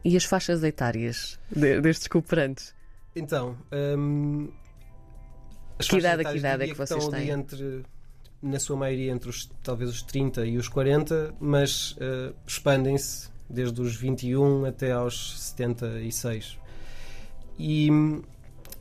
E 0.05 0.15
as 0.15 0.23
faixas 0.23 0.63
etárias 0.63 1.37
de, 1.53 1.81
destes 1.81 2.07
cooperantes? 2.07 2.73
Então, 3.13 3.57
um, 3.97 4.49
as 5.77 5.85
que 5.85 5.97
idade, 5.97 6.23
que 6.23 6.37
idade 6.37 6.63
é 6.63 6.67
que 6.67 6.75
vocês 6.75 7.03
estão 7.03 7.19
têm? 7.19 7.29
Entre, 7.29 7.83
na 8.41 8.57
sua 8.57 8.77
maioria 8.77 9.11
entre 9.11 9.29
os, 9.29 9.51
talvez 9.61 9.89
os 9.89 10.01
30 10.01 10.45
e 10.45 10.57
os 10.57 10.69
40, 10.69 11.35
mas 11.41 11.91
uh, 11.91 12.33
expandem-se 12.47 13.29
desde 13.49 13.81
os 13.81 13.95
21 13.95 14.65
até 14.65 14.91
aos 14.91 15.39
76. 15.39 16.57
E, 17.57 17.89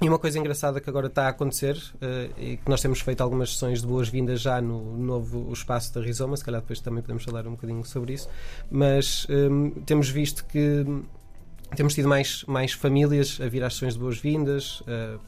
e 0.01 0.09
uma 0.09 0.19
coisa 0.19 0.39
engraçada 0.39 0.81
que 0.81 0.89
agora 0.89 1.09
está 1.09 1.27
a 1.27 1.29
acontecer 1.31 1.77
uh, 1.77 2.33
é 2.37 2.57
que 2.57 2.69
nós 2.69 2.81
temos 2.81 3.01
feito 3.01 3.21
algumas 3.21 3.53
sessões 3.53 3.81
de 3.81 3.87
boas-vindas 3.87 4.41
já 4.41 4.61
no 4.61 4.97
novo 4.97 5.53
espaço 5.53 5.93
da 5.95 6.01
Rizoma, 6.01 6.37
se 6.37 6.45
calhar 6.45 6.61
depois 6.61 6.81
também 6.81 7.03
podemos 7.03 7.25
falar 7.25 7.47
um 7.47 7.53
bocadinho 7.53 7.85
sobre 7.85 8.13
isso, 8.13 8.29
mas 8.71 9.27
um, 9.29 9.69
eh, 9.69 9.73
temos 9.85 10.09
visto 10.09 10.45
que 10.45 10.85
temos 11.75 11.95
tido 11.95 12.09
mais, 12.09 12.45
mais 12.45 12.73
famílias 12.73 13.41
a 13.41 13.49
vir 13.49 13.65
às 13.65 13.75
sessões 13.75 13.95
de 13.95 14.01
boas-vindas, 14.01 14.81
uh, 14.83 15.19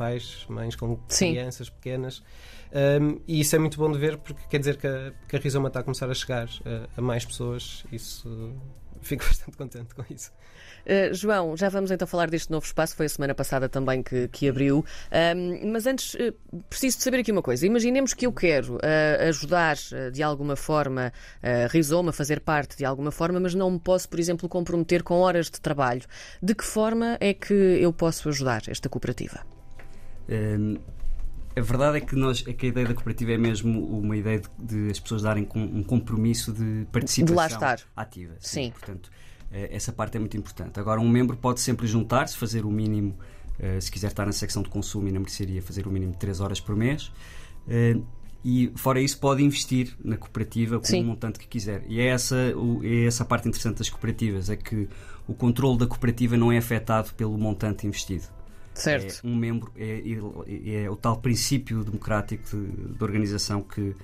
pais, 0.00 0.46
mães 0.48 0.74
com 0.74 0.98
Sim. 1.08 1.32
crianças 1.32 1.68
pequenas. 1.68 2.22
Um, 2.72 3.20
e 3.28 3.40
isso 3.40 3.54
é 3.54 3.58
muito 3.58 3.76
bom 3.76 3.92
de 3.92 3.98
ver 3.98 4.16
porque 4.16 4.40
quer 4.48 4.58
dizer 4.58 4.78
que 4.78 4.86
a, 4.86 5.12
que 5.28 5.36
a 5.36 5.38
Rizoma 5.38 5.68
está 5.68 5.80
a 5.80 5.82
começar 5.82 6.08
a 6.08 6.14
chegar 6.14 6.48
a, 6.64 6.98
a 6.98 7.02
mais 7.02 7.22
pessoas. 7.26 7.84
Isso 7.92 8.54
fico 9.02 9.24
bastante 9.28 9.58
contente 9.58 9.94
com 9.94 10.02
isso. 10.08 10.32
Uh, 10.86 11.12
João, 11.12 11.54
já 11.54 11.68
vamos 11.68 11.90
então 11.90 12.08
falar 12.08 12.30
deste 12.30 12.50
novo 12.50 12.64
espaço, 12.64 12.96
foi 12.96 13.04
a 13.04 13.08
semana 13.10 13.34
passada 13.34 13.68
também 13.68 14.02
que, 14.02 14.28
que 14.28 14.48
abriu. 14.48 14.82
Um, 15.36 15.70
mas 15.70 15.86
antes, 15.86 16.14
uh, 16.14 16.32
preciso 16.70 16.96
de 16.96 17.02
saber 17.02 17.18
aqui 17.18 17.30
uma 17.30 17.42
coisa. 17.42 17.66
Imaginemos 17.66 18.14
que 18.14 18.26
eu 18.26 18.32
quero 18.32 18.76
uh, 18.76 19.28
ajudar 19.28 19.76
de 20.10 20.22
alguma 20.22 20.56
forma 20.56 21.12
a 21.42 21.66
Rizoma, 21.66 22.10
fazer 22.10 22.40
parte 22.40 22.78
de 22.78 22.86
alguma 22.86 23.10
forma, 23.10 23.38
mas 23.38 23.54
não 23.54 23.70
me 23.70 23.78
posso, 23.78 24.08
por 24.08 24.18
exemplo, 24.18 24.48
comprometer 24.48 25.02
com 25.02 25.20
horas 25.20 25.50
de 25.50 25.60
trabalho. 25.60 26.02
De 26.42 26.54
que 26.54 26.64
forma 26.64 27.18
é 27.20 27.34
que 27.34 27.52
eu 27.52 27.92
posso 27.92 28.30
ajudar 28.30 28.62
esta 28.66 28.88
cooperativa? 28.88 29.59
Um 30.30 30.76
a 31.56 31.60
verdade 31.60 31.98
é 31.98 32.00
que, 32.00 32.14
nós, 32.14 32.44
é 32.46 32.52
que 32.52 32.66
a 32.66 32.68
ideia 32.68 32.86
da 32.86 32.94
cooperativa 32.94 33.32
é 33.32 33.38
mesmo 33.38 33.84
uma 33.98 34.16
ideia 34.16 34.40
de, 34.40 34.48
de 34.58 34.90
as 34.90 35.00
pessoas 35.00 35.22
darem 35.22 35.44
com, 35.44 35.60
um 35.60 35.82
compromisso 35.82 36.52
de 36.52 36.86
participação 36.92 37.58
de 37.58 37.84
ativa. 37.96 38.34
Sim. 38.38 38.64
sim. 38.64 38.70
Portanto, 38.70 39.10
eh, 39.50 39.68
essa 39.72 39.92
parte 39.92 40.16
é 40.16 40.20
muito 40.20 40.36
importante. 40.36 40.78
Agora, 40.78 41.00
um 41.00 41.08
membro 41.08 41.36
pode 41.36 41.60
sempre 41.60 41.86
juntar-se, 41.86 42.36
fazer 42.36 42.64
o 42.64 42.70
mínimo, 42.70 43.18
eh, 43.58 43.80
se 43.80 43.90
quiser 43.90 44.08
estar 44.08 44.24
na 44.26 44.32
secção 44.32 44.62
de 44.62 44.68
consumo 44.68 45.08
e 45.08 45.12
na 45.12 45.18
mercearia, 45.18 45.60
fazer 45.60 45.86
o 45.86 45.90
mínimo 45.90 46.12
de 46.12 46.18
3 46.18 46.40
horas 46.40 46.60
por 46.60 46.76
mês. 46.76 47.10
Eh, 47.68 47.96
e 48.44 48.72
fora 48.76 49.00
isso 49.00 49.18
pode 49.18 49.42
investir 49.42 49.94
na 50.02 50.16
cooperativa 50.16 50.78
com 50.78 50.86
Sim. 50.86 51.02
o 51.02 51.06
montante 51.08 51.38
que 51.38 51.48
quiser. 51.48 51.84
E 51.88 52.00
é 52.00 52.06
essa, 52.06 52.36
é 52.82 53.04
essa 53.04 53.24
a 53.24 53.26
parte 53.26 53.48
interessante 53.48 53.78
das 53.78 53.90
cooperativas, 53.90 54.48
é 54.48 54.56
que 54.56 54.88
o 55.26 55.34
controle 55.34 55.78
da 55.78 55.86
cooperativa 55.86 56.36
não 56.38 56.50
é 56.50 56.56
afetado 56.56 57.12
pelo 57.14 57.36
montante 57.36 57.86
investido. 57.86 58.39
Certo. 58.74 59.20
É 59.24 59.26
um 59.26 59.34
membro, 59.34 59.72
é, 59.76 60.02
é, 60.46 60.84
é 60.84 60.90
o 60.90 60.96
tal 60.96 61.16
princípio 61.18 61.84
democrático 61.84 62.44
de, 62.56 62.94
de 62.94 63.04
organização 63.04 63.62
que, 63.62 63.94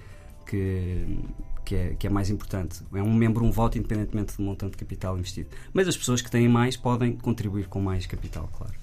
que, 0.46 1.18
que 1.64 1.74
é, 1.74 1.94
que 1.98 2.06
é 2.06 2.10
mais 2.10 2.30
importante. 2.30 2.82
É 2.94 3.02
um 3.02 3.14
membro, 3.14 3.44
um 3.44 3.50
voto, 3.50 3.78
independentemente 3.78 4.36
do 4.36 4.42
montante 4.42 4.72
de 4.72 4.78
capital 4.78 5.16
investido. 5.18 5.48
Mas 5.72 5.88
as 5.88 5.96
pessoas 5.96 6.20
que 6.20 6.30
têm 6.30 6.48
mais 6.48 6.76
podem 6.76 7.12
contribuir 7.16 7.68
com 7.68 7.80
mais 7.80 8.06
capital, 8.06 8.48
claro. 8.56 8.74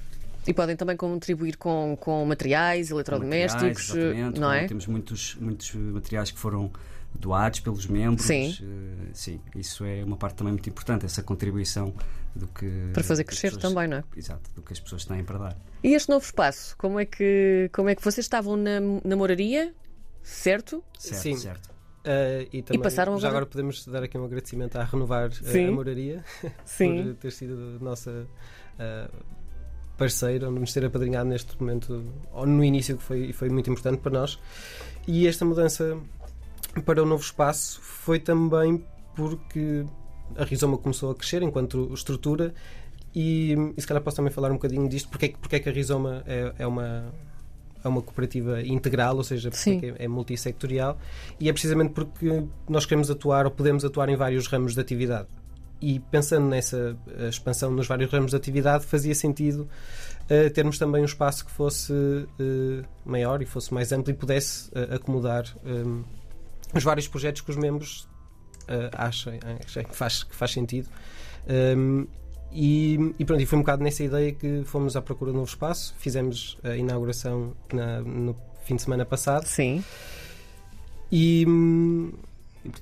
E 0.46 0.54
podem 0.54 0.76
também 0.76 0.98
contribuir 0.98 1.56
com, 1.56 1.98
com 2.00 2.26
materiais, 2.26 2.92
eletrodomésticos, 2.92 3.90
materiais, 3.90 4.40
não 4.40 4.52
é? 4.52 4.68
Temos 4.68 4.88
muitos, 4.88 5.36
muitos 5.40 5.74
materiais 5.74 6.32
que 6.32 6.38
foram 6.38 6.70
doados 7.18 7.60
pelos 7.62 7.88
membros. 7.88 8.26
Sim. 8.26 8.54
Eh, 8.62 9.10
sim, 9.14 9.40
isso 9.56 9.86
é 9.86 10.04
uma 10.04 10.18
parte 10.18 10.36
também 10.36 10.52
muito 10.52 10.70
importante, 10.70 11.06
essa 11.06 11.24
contribuição 11.24 11.94
do 12.36 12.48
que. 12.48 12.90
Para 12.94 13.04
fazer 13.04 13.24
crescer 13.24 13.52
pessoas- 13.54 13.74
também, 13.74 13.88
não 13.88 13.98
é? 13.98 14.04
Exato, 14.16 14.50
do 14.56 14.62
que 14.62 14.74
as 14.74 14.80
pessoas 14.80 15.06
têm 15.06 15.24
para 15.24 15.38
dar. 15.38 15.58
E 15.84 15.94
este 15.94 16.10
novo 16.10 16.26
espaço, 16.26 16.76
como 16.78 17.00
é 17.00 17.06
que, 17.06 17.70
como 17.74 17.90
é 17.90 17.96
que 17.96 18.04
vocês 18.04 18.26
estavam 18.26 18.56
na, 18.58 18.80
na 19.04 19.16
moraria, 19.16 19.74
certo? 20.22 20.84
Certo, 20.98 21.22
Sim. 21.22 21.38
certo. 21.38 21.68
Uh, 22.06 22.48
e 22.52 22.62
também, 22.62 22.82
passaram 22.82 23.14
já 23.14 23.28
agora- 23.30 23.44
agora 23.44 23.46
podemos 23.46 23.86
dar 23.88 24.04
aqui 24.04 24.18
um 24.18 24.26
agradecimento 24.26 24.76
à 24.78 24.84
Renovar 24.84 25.30
uh, 25.30 25.34
Sim. 25.34 25.68
a 25.68 25.72
Moraria 25.72 26.24
Sim. 26.66 27.04
por 27.04 27.14
ter 27.16 27.32
sido 27.32 27.78
a 27.80 27.84
nossa 27.84 28.12
uh, 28.12 29.24
parceira, 29.98 30.50
nos 30.52 30.74
ter 30.74 30.84
apadrinhado 30.84 31.30
neste 31.30 31.58
momento, 31.62 32.04
ou 32.34 32.46
no 32.46 32.62
início, 32.64 32.98
que 32.98 33.04
foi, 33.04 33.32
foi 33.32 33.50
muito 33.50 33.70
importante 33.70 34.00
para 34.02 34.12
nós. 34.12 34.38
E 35.08 35.28
esta 35.28 35.46
mudança 35.46 35.98
para 36.86 37.02
o 37.02 37.06
novo 37.06 37.24
espaço 37.24 37.80
foi 37.82 38.20
também 38.20 38.86
porque 39.16 39.86
a 40.36 40.44
Rizoma 40.44 40.78
começou 40.78 41.12
a 41.12 41.16
crescer 41.16 41.42
enquanto 41.44 41.92
estrutura 41.94 42.54
e, 43.16 43.56
e 43.78 43.82
se 43.82 43.88
calhar 43.88 44.02
posso 44.04 44.18
também 44.18 44.32
falar 44.32 44.50
um 44.52 44.56
bocadinho 44.56 44.88
disto, 44.90 45.10
porque 45.10 45.26
é, 45.26 45.30
que- 45.30 45.38
porque 45.38 45.56
é 45.56 45.60
que 45.60 45.70
a 45.70 45.72
Rizoma 45.72 46.24
é, 46.26 46.54
é 46.60 46.68
uma 46.68 47.12
é 47.84 47.88
uma 47.90 48.02
cooperativa 48.02 48.62
integral, 48.62 49.18
ou 49.18 49.26
seja, 49.26 49.50
é, 50.00 50.06
é 50.06 50.08
multissectorial 50.08 50.98
e 51.38 51.50
é 51.50 51.52
precisamente 51.52 51.92
porque 51.94 52.46
nós 52.70 52.86
queremos 52.86 53.12
atuar 53.12 53.44
ou 53.46 53.52
podemos 53.52 53.84
atuar 53.84 54.08
em 54.08 54.16
vários 54.16 54.48
ramos 54.48 54.74
de 54.74 54.80
atividade. 54.80 55.28
E 55.82 56.00
pensando 56.00 56.48
nessa 56.48 56.96
expansão 57.28 57.70
nos 57.72 57.86
vários 57.86 58.10
ramos 58.10 58.32
de 58.32 58.38
atividade, 58.38 58.86
fazia 58.86 59.14
sentido 59.14 59.68
eh, 60.30 60.50
termos 60.50 60.80
também 60.80 61.02
um 61.02 61.06
espaço 61.06 61.44
que 61.44 61.52
fosse 61.52 61.92
eh, 62.40 62.86
maior 63.04 63.42
e 63.42 63.46
fosse 63.46 63.74
mais 63.74 63.92
amplo 63.92 64.12
e 64.12 64.14
pudesse 64.16 64.72
eh, 64.74 64.96
acomodar 64.96 65.44
eh, 65.66 66.04
os 66.74 66.84
vários 66.86 67.10
projetos 67.10 67.42
que 67.42 67.50
os 67.52 67.58
membros 67.58 68.08
eh, 68.68 68.90
achem, 68.94 69.40
achem 69.66 69.84
que, 69.84 69.96
faz, 69.96 70.24
que 70.24 70.36
faz 70.36 70.52
sentido. 70.52 70.88
Um, 71.78 72.08
e, 72.52 73.14
e 73.18 73.26
pronto, 73.26 73.42
e 73.42 73.46
foi 73.46 73.58
um 73.58 73.62
bocado 73.62 73.84
nessa 73.84 74.04
ideia 74.04 74.32
que 74.32 74.64
fomos 74.66 74.96
à 74.96 75.02
procura 75.02 75.32
de 75.32 75.38
novo 75.38 75.50
espaço. 75.50 75.96
Fizemos 75.98 76.58
a 76.64 76.76
inauguração 76.76 77.54
na- 77.74 78.02
no 78.02 78.36
fim 78.64 78.76
de 78.76 78.82
semana 78.84 79.04
passado 79.06 79.46
Sim. 79.48 79.84
e 81.12 81.46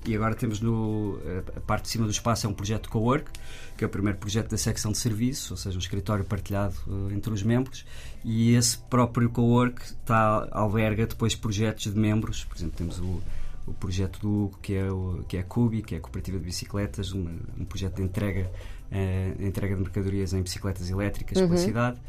E 0.05 0.15
agora 0.15 0.35
temos 0.35 0.61
no, 0.61 1.19
a 1.55 1.59
parte 1.61 1.83
de 1.85 1.89
cima 1.89 2.05
do 2.05 2.11
espaço 2.11 2.45
é 2.45 2.50
um 2.50 2.53
projeto 2.53 2.83
de 2.83 2.89
co-work, 2.89 3.31
que 3.77 3.83
é 3.83 3.88
o 3.88 3.89
primeiro 3.89 4.19
projeto 4.19 4.50
da 4.51 4.57
secção 4.57 4.91
de 4.91 4.97
serviço, 5.00 5.53
ou 5.53 5.57
seja, 5.57 5.75
um 5.75 5.79
escritório 5.79 6.23
partilhado 6.23 6.75
eh, 7.09 7.13
entre 7.15 7.33
os 7.33 7.41
membros, 7.41 7.83
e 8.23 8.53
esse 8.53 8.77
próprio 8.77 9.27
co-work 9.29 9.81
está, 9.81 10.47
alberga 10.51 11.07
depois 11.07 11.33
projetos 11.33 11.91
de 11.91 11.97
membros, 12.00 12.43
por 12.43 12.57
exemplo, 12.57 12.75
temos 12.77 13.00
o, 13.00 13.21
o 13.68 13.74
projeto 13.74 14.20
do 14.20 14.30
Hugo, 14.46 14.60
que 14.62 14.74
é, 14.75 14.91
o, 14.91 15.24
que 15.27 15.38
é 15.38 15.41
a 15.41 15.44
Cubi, 15.44 15.82
que 15.82 15.96
é 15.96 15.98
a 15.98 16.01
Cooperativa 16.01 16.38
de 16.39 16.46
Bicicletas, 16.46 17.12
uma- 17.12 17.32
um 17.60 17.65
projeto 17.65 17.96
de 17.98 18.03
entrega, 18.03 18.51
eh, 18.91 19.34
entrega 19.39 19.75
de 19.75 19.82
mercadorias 19.82 20.34
em 20.34 20.41
bicicletas 20.41 20.89
elétricas 20.89 21.38
pela 21.48 21.58
cidade, 21.65 22.00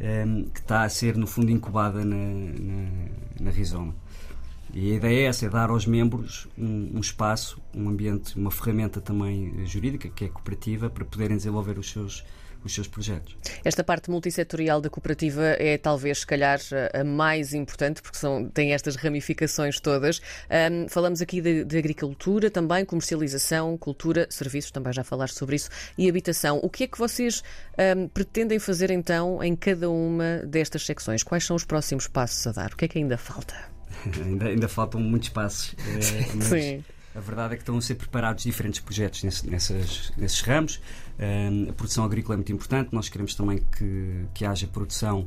eh, 0.00 0.24
que 0.52 0.60
está 0.60 0.82
a 0.82 0.88
ser, 0.88 1.16
no 1.16 1.26
fundo, 1.26 1.50
incubada 1.50 2.04
na, 2.04 2.16
na, 2.16 2.88
na 3.40 3.50
Rizoma. 3.50 3.94
E 4.74 4.92
a 4.92 4.94
ideia 4.96 5.20
é 5.20 5.24
essa, 5.28 5.46
é 5.46 5.48
dar 5.48 5.70
aos 5.70 5.86
membros 5.86 6.48
um, 6.58 6.96
um 6.96 7.00
espaço, 7.00 7.60
um 7.74 7.88
ambiente, 7.88 8.36
uma 8.36 8.50
ferramenta 8.50 9.00
também 9.00 9.64
jurídica, 9.64 10.08
que 10.08 10.24
é 10.24 10.28
cooperativa, 10.28 10.90
para 10.90 11.04
poderem 11.04 11.36
desenvolver 11.36 11.78
os 11.78 11.88
seus, 11.90 12.24
os 12.66 12.74
seus 12.74 12.86
projetos. 12.86 13.36
Esta 13.64 13.82
parte 13.82 14.10
multissetorial 14.10 14.80
da 14.80 14.90
cooperativa 14.90 15.42
é 15.58 15.78
talvez, 15.78 16.20
se 16.20 16.26
calhar, 16.26 16.58
a 16.92 17.04
mais 17.04 17.54
importante, 17.54 18.02
porque 18.02 18.18
são, 18.18 18.48
tem 18.48 18.72
estas 18.72 18.96
ramificações 18.96 19.80
todas. 19.80 20.20
Ahm, 20.50 20.88
falamos 20.88 21.20
aqui 21.20 21.40
de, 21.40 21.64
de 21.64 21.78
agricultura 21.78 22.50
também, 22.50 22.84
comercialização, 22.84 23.76
cultura, 23.78 24.26
serviços, 24.30 24.70
também 24.70 24.92
já 24.92 25.04
falaste 25.04 25.34
sobre 25.34 25.56
isso, 25.56 25.70
e 25.96 26.08
habitação. 26.08 26.60
O 26.62 26.68
que 26.68 26.84
é 26.84 26.86
que 26.86 26.98
vocês 26.98 27.42
ahm, 27.78 28.08
pretendem 28.08 28.58
fazer 28.58 28.90
então 28.90 29.42
em 29.42 29.54
cada 29.56 29.88
uma 29.90 30.38
destas 30.44 30.84
secções? 30.84 31.22
Quais 31.22 31.44
são 31.44 31.56
os 31.56 31.64
próximos 31.64 32.06
passos 32.06 32.46
a 32.46 32.52
dar? 32.52 32.72
O 32.72 32.76
que 32.76 32.84
é 32.84 32.88
que 32.88 32.98
ainda 32.98 33.16
falta? 33.16 33.54
ainda, 34.24 34.46
ainda 34.46 34.68
faltam 34.68 35.00
muitos 35.00 35.28
passos, 35.30 35.74
eh, 35.78 36.26
mas 36.34 36.44
Sim. 36.44 36.84
A 37.16 37.20
verdade 37.20 37.54
é 37.54 37.56
que 37.56 37.62
estão 37.62 37.76
a 37.78 37.80
ser 37.82 37.94
preparados 37.94 38.44
diferentes 38.44 38.80
projetos 38.80 39.22
nesse- 39.22 39.48
nessas- 39.48 40.12
nesses 40.16 40.40
ramos. 40.42 40.80
Eh, 41.18 41.48
a 41.70 41.72
produção 41.72 42.04
agrícola 42.04 42.34
é 42.34 42.38
muito 42.38 42.52
importante, 42.52 42.90
nós 42.92 43.08
queremos 43.08 43.34
também 43.34 43.62
que, 43.76 44.24
que 44.34 44.44
haja 44.44 44.66
produção 44.66 45.26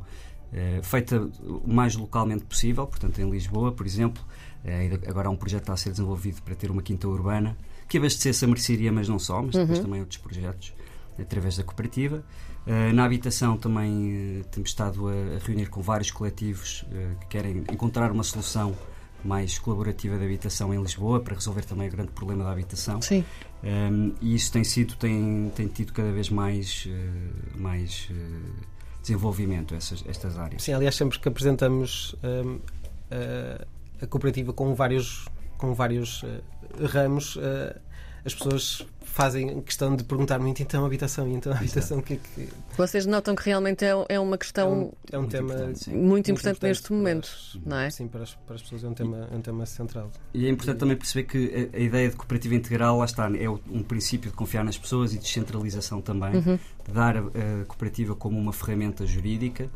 eh, 0.52 0.80
feita 0.82 1.30
o 1.44 1.72
mais 1.72 1.96
localmente 1.96 2.44
possível, 2.44 2.88
portanto, 2.88 3.20
em 3.22 3.30
Lisboa, 3.30 3.72
por 3.72 3.86
exemplo. 3.86 4.24
Eh, 4.66 5.00
agora 5.08 5.28
há 5.28 5.32
um 5.32 5.36
projeto 5.36 5.60
que 5.62 5.64
está 5.66 5.74
a 5.74 5.78
ser 5.78 5.92
desenvolvido 5.92 6.42
para 6.42 6.56
ter 6.56 6.72
uma 6.72 6.82
quinta 6.82 7.08
urbana 7.08 7.56
que 7.88 7.98
abastecesse 8.00 8.46
a 8.46 8.48
mercearia, 8.48 8.92
mas 8.92 9.08
não 9.08 9.20
só, 9.20 9.42
mas 9.44 9.56
depois 9.56 9.78
também 9.80 10.00
outros 10.00 10.18
projetos 10.18 10.74
através 11.20 11.58
da 11.58 11.64
cooperativa. 11.64 12.24
Eh, 12.66 12.92
na 12.94 13.06
habitação 13.06 13.58
também 13.58 14.40
eh, 14.40 14.44
temos 14.52 14.70
estado 14.72 15.08
a, 15.08 15.12
a 15.12 15.40
reunir 15.46 15.68
com 15.70 15.82
vários 15.82 16.10
coletivos 16.12 16.84
eh, 16.92 17.16
que 17.22 17.28
querem 17.28 17.58
encontrar 17.72 18.12
uma 18.12 18.24
solução 18.24 18.76
mais 19.24 19.60
colaborativa 19.60 20.18
de 20.18 20.24
habitação 20.24 20.74
em 20.74 20.82
Lisboa 20.82 21.20
para 21.20 21.36
resolver 21.36 21.64
também 21.66 21.88
o 21.88 21.92
grande 21.92 22.12
problema 22.12 22.44
da 22.44 22.52
habitação. 22.52 23.02
Sim. 23.02 23.24
Um, 23.64 24.14
e 24.22 24.36
isso 24.36 24.52
tem 24.52 24.64
sido 24.64 24.96
tem, 24.96 25.52
tem 25.56 25.68
tido 25.68 25.92
cada 25.92 26.12
vez 26.12 26.30
mais 26.30 26.88
eh, 26.90 27.58
mais 27.58 28.08
eh, 28.10 28.16
desenvolvimento 29.02 29.76
essas 29.76 30.02
estas 30.08 30.38
áreas 30.38 30.64
sim, 30.64 30.72
aliás, 30.72 30.96
sempre 30.96 31.20
que 31.20 31.28
apresentamos 31.28 32.16
hum, 32.24 32.58
a, 33.12 33.66
a 34.02 34.08
cooperativa 34.08 34.54
com 34.54 34.74
vários, 34.74 35.28
com 35.58 35.74
vários 35.74 36.24
eh, 36.24 36.42
ramos, 36.86 37.38
eh, 37.42 37.80
as 38.26 38.34
pessoas 38.34 38.86
fazem 39.02 39.60
questão 39.62 39.96
de 39.96 40.04
perguntar 40.04 40.40
muito 40.40 40.62
então 40.62 40.84
a 40.84 40.88
habitação 40.88 41.28
e 41.28 41.34
então 41.34 41.52
a 41.52 41.58
habitação 41.58 42.00
que 42.02 42.14
é 42.14 42.18
que 42.18 42.48
Vocês 42.78 43.06
notam 43.06 43.36
que 43.36 43.44
realmente 43.44 43.84
é, 43.84 43.92
é 44.08 44.20
uma 44.20 44.36
é 44.36 44.38
questão 44.38 44.72
um, 44.72 44.92
é 45.12 45.18
um 45.18 45.22
muito 45.22 45.32
tema 45.32 45.54
importante, 45.54 45.80
sim. 45.84 45.94
muito 45.98 46.32
importante 46.32 46.64
neste 46.64 46.88
para 46.88 46.96
momento, 46.96 47.26
as- 47.26 47.60
não 47.66 47.78
é? 47.80 47.90
Sim, 47.90 48.08
para 48.08 48.24
as, 48.24 48.36
para 48.36 48.56
as 48.56 48.62
pessoas 48.62 48.84
é 48.84 48.88
um 48.88 48.94
tema, 48.94 49.28
é 49.32 49.36
um 49.36 49.42
tema 49.42 49.66
central. 49.66 50.12
e 50.34 50.46
é 50.46 50.50
importante 50.50 50.78
também 50.78 50.96
perceber 50.96 51.24
que 51.28 51.70
a, 51.74 51.78
a 51.78 51.80
ideia 51.82 52.08
de 52.10 52.16
cooperativa 52.16 52.56
integral 52.56 52.98
lá 53.00 53.06
está 53.06 53.30
é 53.36 53.50
um 53.50 53.84
princípio 53.84 54.30
de 54.30 54.38
confiar 54.38 54.64
nas 54.64 54.78
pessoas 54.78 55.14
e 55.14 55.18
descentralização 55.18 56.02
também 56.02 56.36
Uhum. 56.36 56.60
de 56.86 56.94
dar 56.94 57.18
a, 57.18 57.20
a 57.22 57.66
cooperativa 57.66 58.16
como 58.16 58.38
uma 58.40 58.54
ferramenta 58.54 59.06
jurídica 59.06 59.70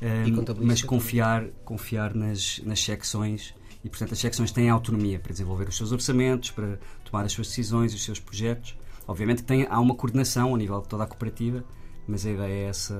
um, 0.00 0.28
E 0.28 0.32
contabilística 0.32 0.64
mas 0.66 0.82
confiar 0.82 1.44
confiar 1.64 2.14
nas 2.14 2.60
nas 2.64 2.80
secções 2.82 3.54
e 3.84 3.88
portanto 3.88 4.12
as 4.12 4.18
secções 4.18 4.52
têm 4.52 4.70
autonomia 4.70 5.18
para 5.18 5.32
desenvolver 5.32 5.68
os 5.68 5.76
seus 5.76 5.92
orçamentos 5.92 6.50
para 6.50 6.78
tomar 7.04 7.24
as 7.24 7.32
suas 7.32 7.48
decisões 7.48 7.94
os 7.94 8.04
seus 8.04 8.18
projetos 8.18 8.76
obviamente 9.06 9.42
que 9.42 9.48
tem, 9.48 9.66
há 9.68 9.80
uma 9.80 9.94
coordenação 9.94 10.54
a 10.54 10.58
nível 10.58 10.80
de 10.80 10.88
toda 10.88 11.04
a 11.04 11.06
cooperativa 11.06 11.64
mas 12.08 12.24
a 12.24 12.30
ideia 12.30 12.52
é 12.52 12.68
essa, 12.68 12.98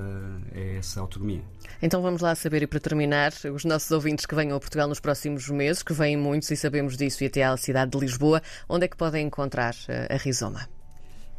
é 0.54 0.76
essa 0.76 1.00
autonomia. 1.00 1.42
Então 1.80 2.02
vamos 2.02 2.20
lá 2.20 2.34
saber, 2.34 2.62
e 2.62 2.66
para 2.66 2.78
terminar, 2.78 3.32
os 3.52 3.64
nossos 3.64 3.90
ouvintes 3.90 4.26
que 4.26 4.34
venham 4.34 4.54
a 4.54 4.60
Portugal 4.60 4.86
nos 4.86 5.00
próximos 5.00 5.48
meses, 5.48 5.82
que 5.82 5.94
vêm 5.94 6.14
muitos 6.14 6.50
e 6.50 6.56
sabemos 6.56 6.94
disso, 6.94 7.24
e 7.24 7.26
até 7.26 7.42
à 7.42 7.56
cidade 7.56 7.92
de 7.92 7.98
Lisboa, 7.98 8.42
onde 8.68 8.84
é 8.84 8.88
que 8.88 8.98
podem 8.98 9.26
encontrar 9.26 9.74
eh, 9.88 10.14
a 10.14 10.16
Rizoma? 10.18 10.68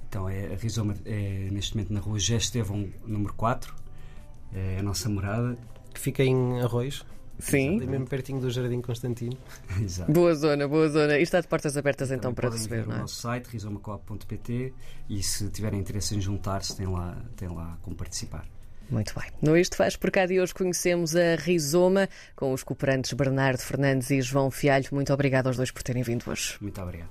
Então, 0.09 0.27
é, 0.27 0.51
a 0.51 0.55
Rizoma 0.55 0.95
é 1.05 1.47
neste 1.51 1.75
momento 1.75 1.93
na 1.93 1.99
rua 1.99 2.17
Gé 2.17 2.37
Estevão, 2.37 2.89
número 3.05 3.35
4, 3.35 3.75
é 4.51 4.79
a 4.79 4.83
nossa 4.83 5.07
morada. 5.07 5.55
Que 5.93 5.99
fica 5.99 6.23
em 6.23 6.61
Arroz, 6.61 7.03
Sim. 7.39 7.77
ali 7.77 7.87
mesmo 7.87 8.07
pertinho 8.07 8.39
do 8.39 8.49
Jardim 8.49 8.81
Constantino. 8.81 9.37
Exato. 9.81 10.11
Boa 10.11 10.35
zona, 10.35 10.67
boa 10.67 10.89
zona. 10.89 11.17
E 11.17 11.23
está 11.23 11.39
de 11.41 11.47
portas 11.47 11.77
abertas 11.77 12.11
então 12.11 12.33
Também 12.33 12.35
para 12.35 12.49
receber, 12.49 12.85
não 12.85 12.93
o 12.93 12.97
é? 12.97 13.01
nosso 13.01 13.15
site, 13.15 13.47
rizomacoop.pt 13.47 14.73
e 15.09 15.23
se 15.23 15.49
tiverem 15.49 15.79
interesse 15.79 16.15
em 16.15 16.21
juntar-se, 16.21 16.75
tem 16.75 16.87
lá, 16.87 17.17
tem 17.35 17.47
lá 17.47 17.77
como 17.81 17.95
participar. 17.95 18.45
Muito 18.89 19.13
bem. 19.13 19.29
No 19.41 19.55
Isto 19.55 19.77
Faz 19.77 19.95
por 19.95 20.09
cá 20.09 20.25
de 20.25 20.39
hoje 20.39 20.53
conhecemos 20.53 21.15
a 21.15 21.35
Rizoma 21.35 22.09
com 22.35 22.51
os 22.53 22.63
cooperantes 22.63 23.13
Bernardo 23.13 23.59
Fernandes 23.59 24.09
e 24.09 24.19
João 24.21 24.49
Fialho. 24.49 24.87
Muito 24.91 25.13
obrigado 25.13 25.47
aos 25.47 25.57
dois 25.57 25.69
por 25.69 25.83
terem 25.83 26.01
vindo 26.01 26.23
hoje. 26.29 26.57
Muito 26.59 26.81
obrigado. 26.81 27.07